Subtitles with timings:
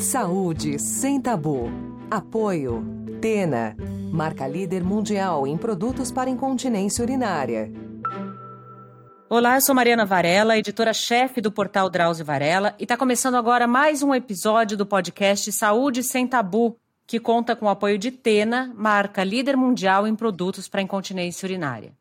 [0.00, 1.70] Saúde sem tabu.
[2.10, 2.82] Apoio.
[3.20, 3.76] Tena,
[4.10, 7.70] marca líder mundial em produtos para incontinência urinária.
[9.28, 14.02] Olá, eu sou Mariana Varela, editora-chefe do portal Drauzio Varela, e está começando agora mais
[14.02, 19.22] um episódio do podcast Saúde Sem Tabu, que conta com o apoio de Tena, marca
[19.22, 21.92] líder mundial em produtos para incontinência urinária.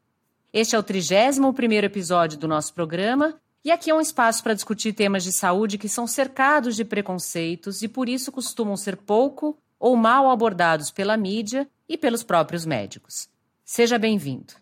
[0.53, 4.53] Este é o 31 primeiro episódio do nosso programa e aqui é um espaço para
[4.53, 9.57] discutir temas de saúde que são cercados de preconceitos e por isso costumam ser pouco
[9.79, 13.27] ou mal abordados pela mídia e pelos próprios médicos.
[13.65, 14.53] Seja bem-vindo.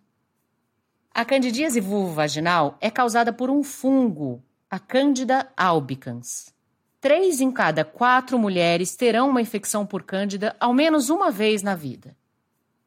[1.14, 6.54] A candidíase vulvovaginal é causada por um fungo, a Candida albicans.
[7.00, 11.74] Três em cada quatro mulheres terão uma infecção por Cândida ao menos uma vez na
[11.74, 12.16] vida.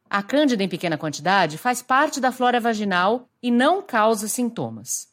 [0.09, 5.10] A Cândida em pequena quantidade faz parte da flora vaginal e não causa sintomas.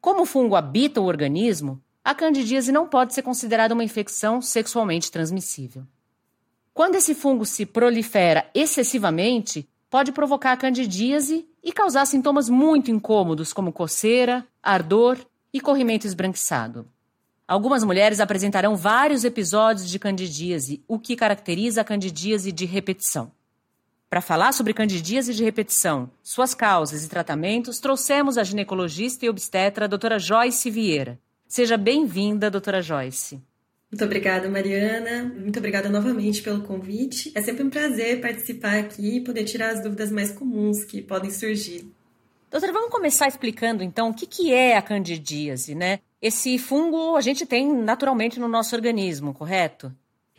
[0.00, 5.10] Como o fungo habita o organismo, a candidíase não pode ser considerada uma infecção sexualmente
[5.10, 5.84] transmissível.
[6.72, 13.52] Quando esse fungo se prolifera excessivamente, pode provocar a candidíase e causar sintomas muito incômodos,
[13.52, 15.18] como coceira, ardor
[15.52, 16.86] e corrimento esbranquiçado.
[17.48, 23.32] Algumas mulheres apresentarão vários episódios de candidíase, o que caracteriza a candidíase de repetição.
[24.08, 29.84] Para falar sobre candidíase de repetição, suas causas e tratamentos, trouxemos a ginecologista e obstetra
[29.84, 31.18] a doutora Joyce Vieira.
[31.48, 33.42] Seja bem-vinda, doutora Joyce.
[33.90, 35.24] Muito obrigada, Mariana.
[35.24, 37.32] Muito obrigada novamente pelo convite.
[37.34, 41.30] É sempre um prazer participar aqui e poder tirar as dúvidas mais comuns que podem
[41.30, 41.90] surgir.
[42.48, 45.98] Doutora, vamos começar explicando então o que, que é a candidíase, né?
[46.22, 49.92] Esse fungo a gente tem naturalmente no nosso organismo, correto?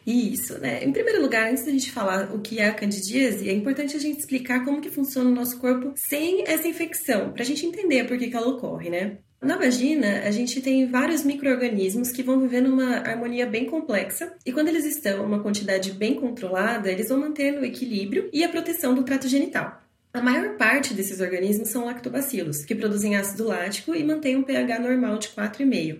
[0.07, 0.85] Isso, né?
[0.85, 3.99] Em primeiro lugar, antes da gente falar o que é a candidíase, é importante a
[3.99, 8.05] gente explicar como que funciona o nosso corpo sem essa infecção, para a gente entender
[8.05, 9.17] por que, que ela ocorre, né?
[9.41, 14.53] Na vagina, a gente tem vários micro-organismos que vão viver numa harmonia bem complexa, e
[14.53, 18.49] quando eles estão em uma quantidade bem controlada, eles vão mantendo o equilíbrio e a
[18.49, 19.81] proteção do trato genital.
[20.13, 24.79] A maior parte desses organismos são lactobacilos, que produzem ácido lático e mantêm um pH
[24.79, 25.99] normal de 4,5.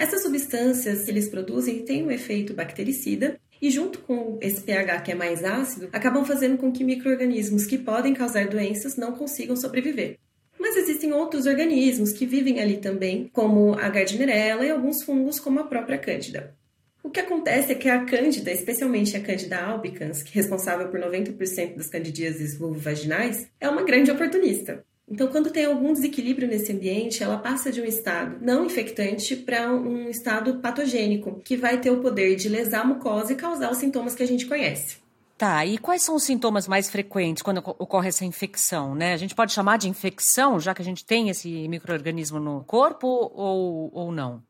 [0.00, 5.12] Essas substâncias que eles produzem têm um efeito bactericida e junto com esse pH que
[5.12, 10.16] é mais ácido, acabam fazendo com que micro-organismos que podem causar doenças não consigam sobreviver.
[10.58, 15.60] Mas existem outros organismos que vivem ali também, como a Gardnerella e alguns fungos como
[15.60, 16.56] a própria Cândida.
[17.02, 20.98] O que acontece é que a Cândida, especialmente a Cândida albicans, que é responsável por
[20.98, 24.82] 90% das candidíases vulvovaginais, é uma grande oportunista.
[25.10, 29.72] Então, quando tem algum desequilíbrio nesse ambiente, ela passa de um estado não infectante para
[29.72, 33.78] um estado patogênico, que vai ter o poder de lesar a mucosa e causar os
[33.78, 34.98] sintomas que a gente conhece.
[35.36, 39.14] Tá, e quais são os sintomas mais frequentes quando ocorre essa infecção, né?
[39.14, 43.06] A gente pode chamar de infecção, já que a gente tem esse microorganismo no corpo
[43.08, 44.42] ou, ou não?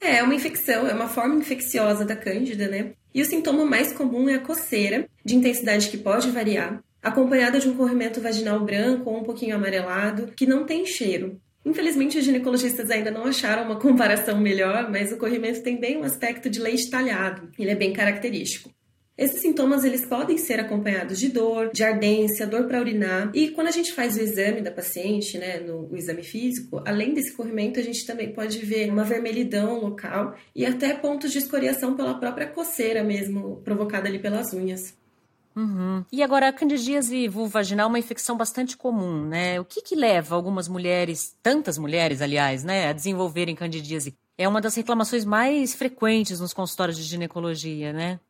[0.00, 2.92] É, é uma infecção, é uma forma infecciosa da cândida, né?
[3.14, 7.68] E o sintoma mais comum é a coceira, de intensidade que pode variar acompanhada de
[7.68, 11.40] um corrimento vaginal branco ou um pouquinho amarelado, que não tem cheiro.
[11.64, 16.04] Infelizmente, os ginecologistas ainda não acharam uma comparação melhor, mas o corrimento tem bem um
[16.04, 17.50] aspecto de leite talhado.
[17.58, 18.70] Ele é bem característico.
[19.18, 23.30] Esses sintomas eles podem ser acompanhados de dor, de ardência, dor para urinar.
[23.32, 27.14] E quando a gente faz o exame da paciente, né, no o exame físico, além
[27.14, 31.96] desse corrimento, a gente também pode ver uma vermelhidão local e até pontos de escoriação
[31.96, 34.94] pela própria coceira mesmo, provocada ali pelas unhas.
[35.56, 36.04] Uhum.
[36.12, 39.58] E agora, a candidíase vulvaginal é uma infecção bastante comum, né?
[39.58, 44.14] O que, que leva algumas mulheres, tantas mulheres, aliás, né, a desenvolverem candidíase?
[44.36, 48.20] É uma das reclamações mais frequentes nos consultórios de ginecologia, né?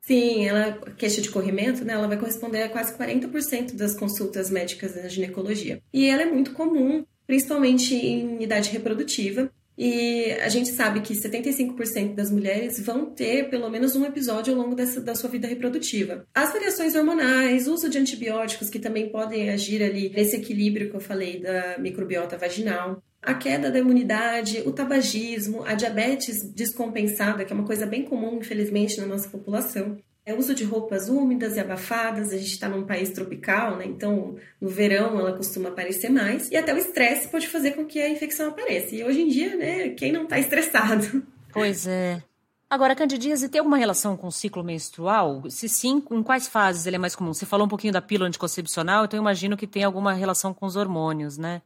[0.00, 4.96] Sim, ela, queixa de corrimento, né, ela vai corresponder a quase 40% das consultas médicas
[4.96, 5.80] na ginecologia.
[5.92, 12.16] E ela é muito comum, principalmente em idade reprodutiva, e a gente sabe que 75%
[12.16, 16.26] das mulheres vão ter pelo menos um episódio ao longo dessa, da sua vida reprodutiva.
[16.34, 21.00] As variações hormonais, uso de antibióticos que também podem agir ali nesse equilíbrio que eu
[21.00, 27.56] falei da microbiota vaginal, a queda da imunidade, o tabagismo, a diabetes descompensada, que é
[27.56, 29.96] uma coisa bem comum, infelizmente, na nossa população.
[30.28, 33.86] É uso de roupas úmidas e abafadas, a gente está num país tropical, né?
[33.86, 36.50] Então no verão ela costuma aparecer mais.
[36.50, 38.94] E até o estresse pode fazer com que a infecção apareça.
[38.94, 41.26] E hoje em dia, né, quem não está estressado?
[41.50, 42.22] Pois é.
[42.68, 45.48] Agora, candidíase tem alguma relação com o ciclo menstrual?
[45.48, 47.32] Se sim, em quais fases ele é mais comum?
[47.32, 50.66] Você falou um pouquinho da pílula anticoncepcional, então eu imagino que tem alguma relação com
[50.66, 51.62] os hormônios, né?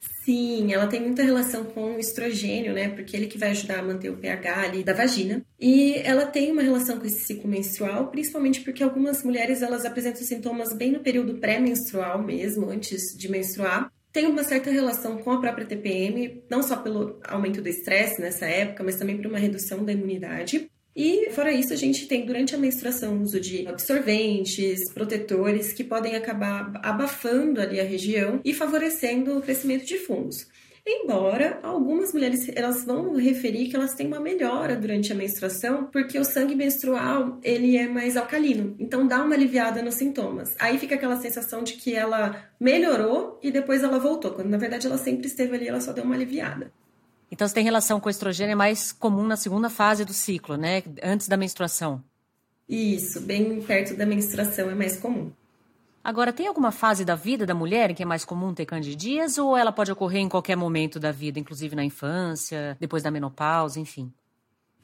[0.00, 2.88] Sim, ela tem muita relação com o estrogênio, né?
[2.88, 5.42] Porque ele que vai ajudar a manter o pH ali da vagina.
[5.58, 10.22] E ela tem uma relação com esse ciclo menstrual, principalmente porque algumas mulheres elas apresentam
[10.22, 13.92] sintomas bem no período pré-menstrual mesmo, antes de menstruar.
[14.12, 18.46] Tem uma certa relação com a própria TPM, não só pelo aumento do estresse nessa
[18.46, 20.70] época, mas também por uma redução da imunidade.
[20.94, 25.84] E, fora isso, a gente tem durante a menstruação o uso de absorventes, protetores, que
[25.84, 30.48] podem acabar abafando ali a região e favorecendo o crescimento de fungos.
[30.86, 36.18] Embora algumas mulheres elas vão referir que elas têm uma melhora durante a menstruação, porque
[36.18, 40.54] o sangue menstrual ele é mais alcalino, então dá uma aliviada nos sintomas.
[40.58, 44.86] Aí fica aquela sensação de que ela melhorou e depois ela voltou, quando na verdade
[44.86, 46.72] ela sempre esteve ali, ela só deu uma aliviada.
[47.30, 50.56] Então, se tem relação com o estrogênio, é mais comum na segunda fase do ciclo,
[50.56, 50.82] né?
[51.02, 52.02] Antes da menstruação.
[52.68, 55.32] Isso, bem perto da menstruação é mais comum.
[56.02, 59.40] Agora, tem alguma fase da vida da mulher em que é mais comum ter candidíase
[59.40, 63.78] ou ela pode ocorrer em qualquer momento da vida, inclusive na infância, depois da menopausa,
[63.78, 64.10] enfim?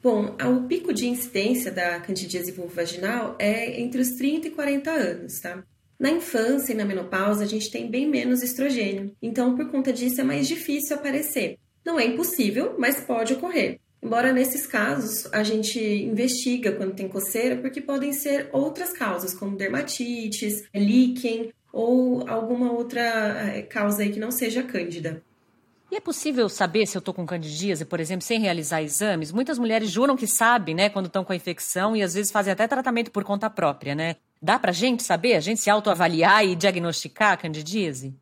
[0.01, 5.39] Bom, o pico de incidência da candidíase vulvovaginal é entre os 30 e 40 anos,
[5.39, 5.63] tá?
[5.99, 10.21] Na infância e na menopausa, a gente tem bem menos estrogênio, então por conta disso
[10.21, 11.57] é mais difícil aparecer.
[11.87, 13.79] Não é impossível, mas pode ocorrer.
[14.03, 19.55] Embora nesses casos a gente investiga quando tem coceira, porque podem ser outras causas, como
[19.55, 25.23] dermatites, líquen ou alguma outra eh, causa aí que não seja cândida.
[25.89, 29.31] E é possível saber se eu estou com candidíase, por exemplo, sem realizar exames?
[29.31, 32.51] Muitas mulheres juram que sabem, né, quando estão com a infecção e às vezes fazem
[32.51, 34.17] até tratamento por conta própria, né?
[34.41, 38.13] Dá pra gente saber, a gente se autoavaliar e diagnosticar a candidíase?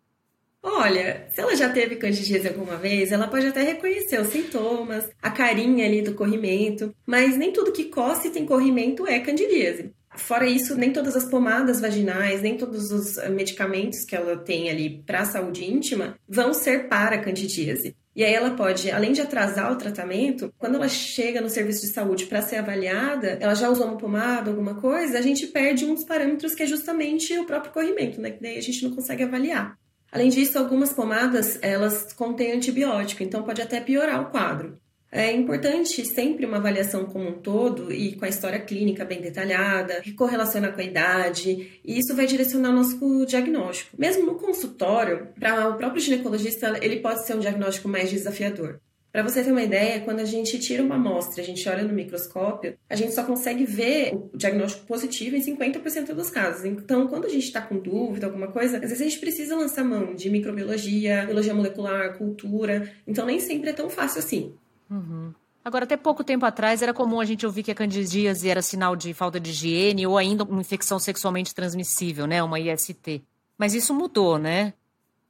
[0.67, 5.29] Olha, se ela já teve candidíase alguma vez, ela pode até reconhecer os sintomas, a
[5.29, 9.94] carinha ali do corrimento, mas nem tudo que coce tem corrimento é candidíase.
[10.15, 15.03] Fora isso, nem todas as pomadas vaginais, nem todos os medicamentos que ela tem ali
[15.06, 17.95] para a saúde íntima vão ser para candidíase.
[18.15, 21.94] E aí ela pode, além de atrasar o tratamento, quando ela chega no serviço de
[21.94, 25.94] saúde para ser avaliada, ela já usou uma pomada, alguma coisa, a gente perde um
[25.94, 28.31] dos parâmetros que é justamente o próprio corrimento, né?
[28.31, 29.77] Que daí a gente não consegue avaliar.
[30.15, 34.79] Além disso, algumas pomadas elas contêm antibiótico, então pode até piorar o quadro.
[35.12, 40.00] É importante sempre uma avaliação como um todo e com a história clínica bem detalhada,
[40.00, 43.94] que correlaciona com a idade, e isso vai direcionar o nosso diagnóstico.
[44.00, 48.79] Mesmo no consultório, para o próprio ginecologista, ele pode ser um diagnóstico mais desafiador.
[49.15, 51.94] Para você ter uma ideia, quando a gente tira uma amostra, a gente olha no
[51.94, 56.65] microscópio, a gente só consegue ver o diagnóstico positivo em 50% dos casos.
[56.65, 59.85] Então, quando a gente está com dúvida, alguma coisa, às vezes a gente precisa lançar
[59.85, 62.91] mão de microbiologia, biologia molecular, cultura.
[63.07, 64.53] Então, nem sempre é tão fácil assim.
[64.91, 65.33] Uhum.
[65.63, 68.97] Agora, até pouco tempo atrás, era comum a gente ouvir que a candidíase era sinal
[68.97, 72.44] de falta de higiene ou ainda uma infecção sexualmente transmissível, né?
[72.44, 73.23] Uma IST.
[73.57, 74.73] Mas isso mudou, né?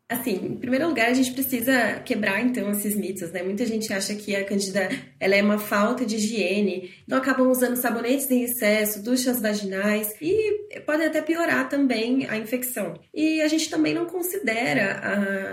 [0.07, 3.42] Assim, em primeiro lugar, a gente precisa quebrar então esses mitos, né?
[3.42, 4.88] Muita gente acha que a candida
[5.19, 10.80] ela é uma falta de higiene, então acabam usando sabonetes em excesso, duchas vaginais e
[10.86, 12.94] podem até piorar também a infecção.
[13.12, 14.92] E a gente também não considera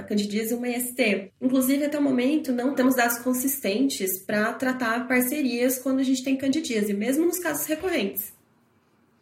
[0.00, 1.32] a candidíase uma IST.
[1.40, 6.36] Inclusive, até o momento, não temos dados consistentes para tratar parcerias quando a gente tem
[6.36, 8.34] candidíase, mesmo nos casos recorrentes.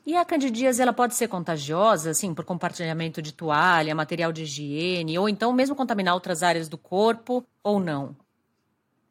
[0.04, 5.18] E a candidíase ela pode ser contagiosa, assim, por compartilhamento de toalha, material de higiene,
[5.18, 8.16] ou então mesmo contaminar outras áreas do corpo, ou não?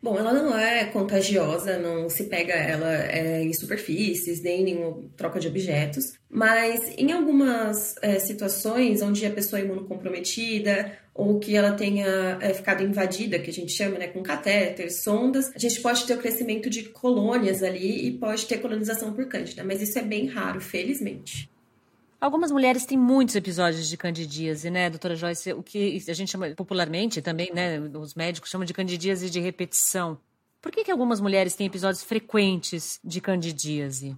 [0.01, 5.41] Bom, ela não é contagiosa, não se pega ela é, em superfícies, nem em troca
[5.41, 11.73] de objetos, mas em algumas é, situações onde a pessoa é imunocomprometida ou que ela
[11.73, 16.05] tenha é, ficado invadida, que a gente chama, né, com catéter, sondas, a gente pode
[16.05, 20.01] ter o crescimento de colônias ali e pode ter colonização por cândida, mas isso é
[20.01, 21.49] bem raro, felizmente.
[22.19, 25.53] Algumas mulheres têm muitos episódios de candidíase, né, doutora Joyce?
[25.53, 30.19] O que a gente chama popularmente também, né, os médicos chamam de candidíase de repetição.
[30.61, 34.17] Por que, que algumas mulheres têm episódios frequentes de candidíase?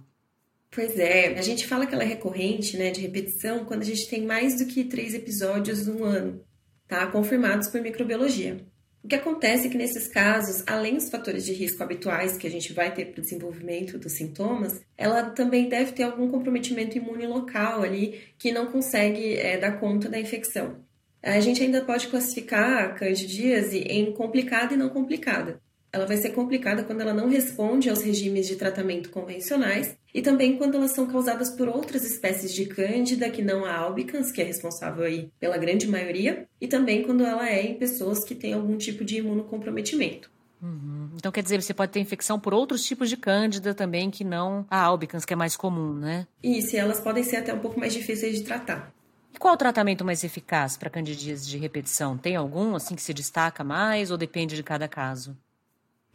[0.68, 4.08] Pois é, a gente fala que ela é recorrente, né, de repetição, quando a gente
[4.08, 6.44] tem mais do que três episódios no ano,
[6.88, 7.06] tá?
[7.06, 8.66] Confirmados por microbiologia.
[9.04, 12.50] O que acontece é que nesses casos, além dos fatores de risco habituais que a
[12.50, 17.26] gente vai ter para o desenvolvimento dos sintomas, ela também deve ter algum comprometimento imune
[17.26, 20.76] local ali que não consegue é, dar conta da infecção.
[21.20, 25.60] A gente ainda pode classificar a candidíase em complicada e não complicada
[25.92, 30.56] ela vai ser complicada quando ela não responde aos regimes de tratamento convencionais e também
[30.56, 34.44] quando elas são causadas por outras espécies de cândida que não a albicans, que é
[34.44, 38.78] responsável aí pela grande maioria, e também quando ela é em pessoas que têm algum
[38.78, 40.30] tipo de imunocomprometimento.
[40.62, 41.10] Uhum.
[41.16, 44.64] Então quer dizer, você pode ter infecção por outros tipos de cândida também que não
[44.70, 46.26] a albicans, que é mais comum, né?
[46.42, 48.94] Isso, e elas podem ser até um pouco mais difíceis de tratar.
[49.34, 52.16] E qual o tratamento mais eficaz para candidíase de repetição?
[52.16, 55.36] Tem algum assim que se destaca mais ou depende de cada caso?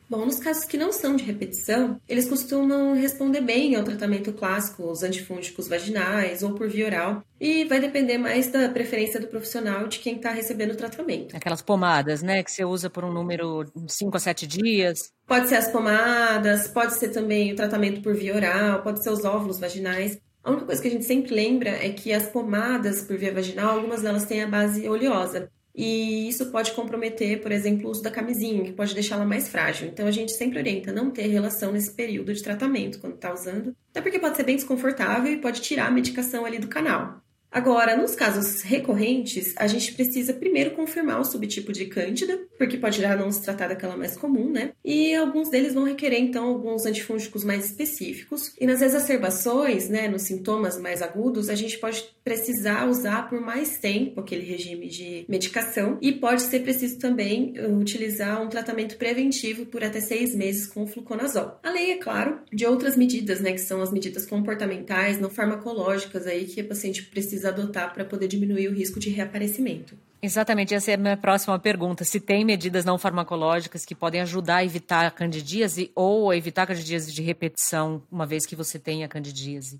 [0.09, 4.89] Bom, nos casos que não são de repetição, eles costumam responder bem ao tratamento clássico,
[4.89, 9.85] os antifúngicos vaginais ou por via oral, e vai depender mais da preferência do profissional
[9.87, 11.35] de quem está recebendo o tratamento.
[11.35, 15.11] Aquelas pomadas, né, que você usa por um número de 5 a 7 dias.
[15.25, 19.25] Pode ser as pomadas, pode ser também o tratamento por via oral, pode ser os
[19.25, 20.17] óvulos vaginais.
[20.41, 23.75] A única coisa que a gente sempre lembra é que as pomadas por via vaginal,
[23.75, 25.51] algumas delas têm a base oleosa.
[25.77, 29.87] E isso pode comprometer, por exemplo, o uso da camisinha, que pode deixá-la mais frágil.
[29.87, 33.75] Então a gente sempre orienta não ter relação nesse período de tratamento quando está usando,
[33.91, 37.21] até porque pode ser bem desconfortável e pode tirar a medicação ali do canal.
[37.51, 43.01] Agora, nos casos recorrentes, a gente precisa primeiro confirmar o subtipo de cândida, porque pode
[43.01, 44.71] já não se tratar daquela mais comum, né?
[44.83, 48.53] E alguns deles vão requerer, então, alguns antifúngicos mais específicos.
[48.59, 53.77] E nas exacerbações, né, nos sintomas mais agudos, a gente pode precisar usar por mais
[53.77, 59.65] tempo aquele regime de medicação e pode ser preciso também uh, utilizar um tratamento preventivo
[59.65, 61.57] por até seis meses com fluconazol.
[61.63, 66.45] Além, é claro, de outras medidas, né, que são as medidas comportamentais, não farmacológicas aí
[66.45, 69.95] que a paciente precisa precisa adotar para poder diminuir o risco de reaparecimento.
[70.21, 72.03] Exatamente, essa é a minha próxima pergunta.
[72.03, 76.63] Se tem medidas não farmacológicas que podem ajudar a evitar a candidíase ou a evitar
[76.63, 79.79] a candidíase de repetição, uma vez que você tenha a candidíase?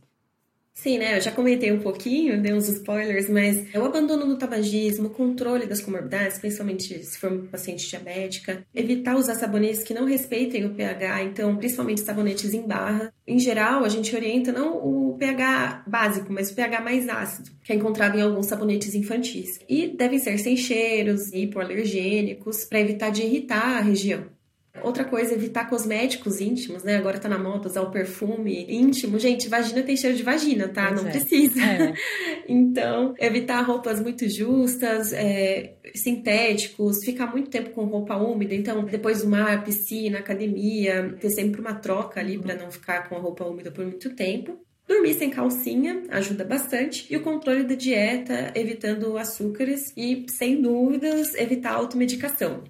[0.78, 1.18] Sim, né?
[1.18, 5.66] Eu já comentei um pouquinho, dei uns spoilers, mas é o abandono do tabagismo, controle
[5.66, 10.76] das comorbidades, principalmente se for uma paciente diabética, evitar usar sabonetes que não respeitem o
[10.76, 13.12] pH, então, principalmente sabonetes em barra.
[13.26, 17.74] Em geral, a gente orienta não o pH básico, mas o pH mais ácido, que
[17.74, 19.60] é encontrado em alguns sabonetes infantis.
[19.68, 24.37] E devem ser sem cheiros, hipoalergênicos, para evitar de irritar a região.
[24.84, 26.98] Outra coisa, evitar cosméticos íntimos, né?
[26.98, 29.20] Agora tá na moda usar o perfume íntimo.
[29.20, 30.88] Gente, vagina tem cheiro de vagina, tá?
[30.88, 31.12] Pois Não é.
[31.12, 31.62] precisa.
[31.62, 31.94] É.
[32.48, 38.54] então, evitar roupas muito justas, é, sintéticos, ficar muito tempo com roupa úmida.
[38.54, 43.16] Então, depois do mar, piscina, academia, ter sempre uma troca ali para não ficar com
[43.16, 44.60] a roupa úmida por muito tempo.
[44.88, 47.06] Dormir sem calcinha ajuda bastante.
[47.12, 52.64] E o controle da dieta, evitando açúcares e, sem dúvidas, evitar automedicação.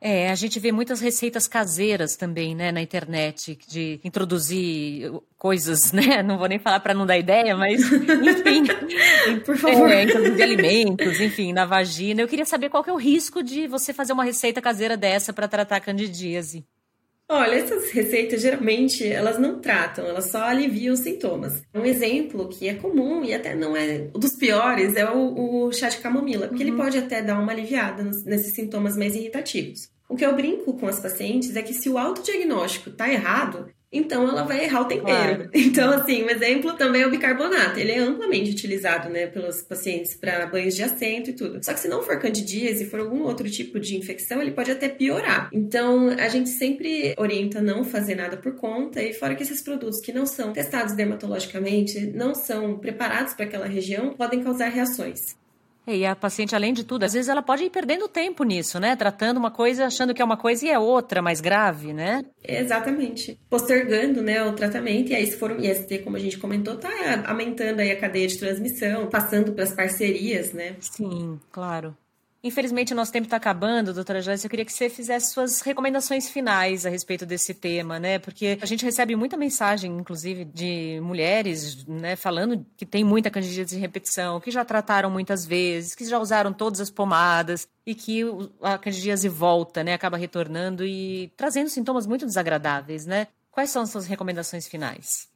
[0.00, 6.22] É, a gente vê muitas receitas caseiras também, né, na internet, de introduzir coisas, né?
[6.22, 8.64] Não vou nem falar para não dar ideia, mas enfim,
[9.44, 12.20] por favor, é, introduzir alimentos, enfim, na vagina.
[12.20, 15.32] Eu queria saber qual que é o risco de você fazer uma receita caseira dessa
[15.32, 16.64] para tratar a candidíase.
[17.30, 21.62] Olha, essas receitas geralmente elas não tratam, elas só aliviam os sintomas.
[21.74, 25.90] Um exemplo que é comum e até não é dos piores é o, o chá
[25.90, 26.70] de camomila, porque uhum.
[26.70, 29.90] ele pode até dar uma aliviada nos, nesses sintomas mais irritativos.
[30.08, 34.28] O que eu brinco com as pacientes é que se o autodiagnóstico tá errado, então
[34.28, 35.48] ela vai errar o tempero.
[35.48, 35.50] Claro.
[35.78, 37.78] Então, assim, um exemplo também é o bicarbonato.
[37.78, 41.62] Ele é amplamente utilizado, né, pelos pacientes para banhos de assento e tudo.
[41.62, 44.70] Só que se não for candidíase e for algum outro tipo de infecção, ele pode
[44.70, 45.50] até piorar.
[45.52, 50.00] Então, a gente sempre orienta não fazer nada por conta e fora que esses produtos
[50.00, 55.36] que não são testados dermatologicamente, não são preparados para aquela região, podem causar reações.
[55.88, 58.94] E a paciente, além de tudo, às vezes ela pode ir perdendo tempo nisso, né?
[58.94, 62.22] Tratando uma coisa, achando que é uma coisa e é outra, mais grave, né?
[62.46, 63.40] Exatamente.
[63.48, 65.10] Postergando, né, o tratamento.
[65.10, 66.90] E aí, se for um IST, como a gente comentou, tá
[67.26, 70.76] aumentando aí a cadeia de transmissão, passando para as parcerias, né?
[70.78, 71.96] Sim, claro.
[72.42, 74.44] Infelizmente, o nosso tempo está acabando, doutora Joyce.
[74.46, 78.20] Eu queria que você fizesse suas recomendações finais a respeito desse tema, né?
[78.20, 83.74] Porque a gente recebe muita mensagem, inclusive, de mulheres, né, falando que tem muita candidíase
[83.74, 88.22] de repetição, que já trataram muitas vezes, que já usaram todas as pomadas e que
[88.62, 89.94] a candidíase volta, né?
[89.94, 93.26] Acaba retornando e trazendo sintomas muito desagradáveis, né?
[93.50, 95.28] Quais são as suas recomendações finais?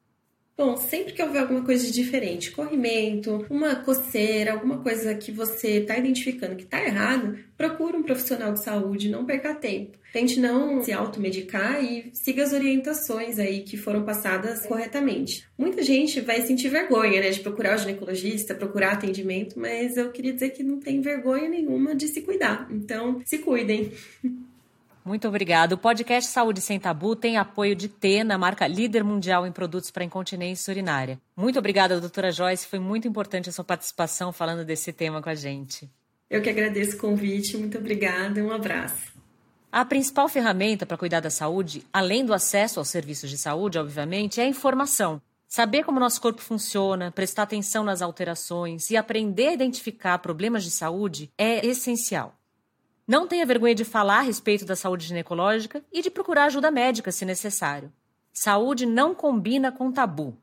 [0.65, 5.79] Bom, sempre que houver alguma coisa de diferente, corrimento, uma coceira, alguma coisa que você
[5.79, 9.99] está identificando que está errado, procure um profissional de saúde, não perca tempo.
[10.13, 15.45] Tente não se automedicar e siga as orientações aí que foram passadas corretamente.
[15.59, 20.33] Muita gente vai sentir vergonha, né, de procurar o ginecologista, procurar atendimento, mas eu queria
[20.33, 22.69] dizer que não tem vergonha nenhuma de se cuidar.
[22.71, 23.91] Então, se cuidem.
[25.05, 25.73] Muito obrigado.
[25.73, 30.05] O podcast Saúde Sem Tabu tem apoio de Tena, marca líder mundial em produtos para
[30.05, 31.21] incontinência urinária.
[31.37, 32.69] Muito obrigada, doutora Joyce.
[32.69, 35.91] Foi muito importante a sua participação falando desse tema com a gente.
[36.31, 37.57] Eu que agradeço o convite.
[37.57, 38.41] Muito obrigada.
[38.43, 39.13] Um abraço.
[39.73, 44.41] A principal ferramenta para cuidar da saúde, além do acesso aos serviços de saúde, obviamente,
[44.41, 45.21] é a informação.
[45.49, 50.71] Saber como nosso corpo funciona, prestar atenção nas alterações e aprender a identificar problemas de
[50.71, 52.35] saúde é essencial.
[53.07, 57.11] Não tenha vergonha de falar a respeito da saúde ginecológica e de procurar ajuda médica
[57.11, 57.93] se necessário.
[58.33, 60.37] Saúde não combina com tabu.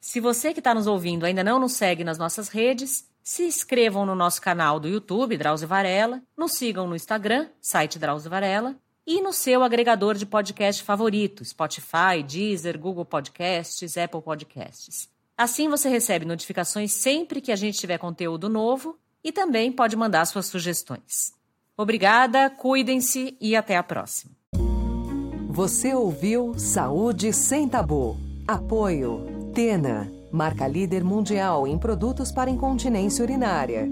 [0.00, 4.04] Se você que está nos ouvindo ainda não nos segue nas nossas redes, se inscrevam
[4.04, 8.76] no nosso canal do YouTube, Drauzio Varela, nos sigam no Instagram, site Drauzio Varela,
[9.06, 15.08] e no seu agregador de podcast favorito, Spotify, Deezer, Google Podcasts, Apple Podcasts.
[15.36, 20.24] Assim você recebe notificações sempre que a gente tiver conteúdo novo e também pode mandar
[20.24, 21.32] suas sugestões.
[21.76, 24.32] Obrigada, cuidem-se e até a próxima.
[25.48, 28.16] Você ouviu Saúde Sem Tabu.
[28.46, 33.88] Apoio Tena, marca líder mundial em produtos para incontinência urinária.